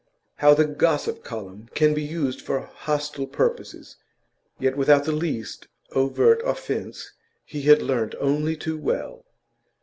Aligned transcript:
How 0.37 0.55
the 0.55 0.65
gossip 0.65 1.23
column 1.23 1.69
can 1.75 1.93
be 1.93 2.01
used 2.01 2.41
for 2.41 2.59
hostile 2.61 3.27
purposes, 3.27 3.97
yet 4.57 4.75
without 4.75 5.03
the 5.03 5.11
least 5.11 5.67
overt 5.91 6.41
offence, 6.43 7.13
he 7.45 7.61
had 7.69 7.83
learnt 7.83 8.15
only 8.19 8.55
too 8.57 8.79
well. 8.79 9.23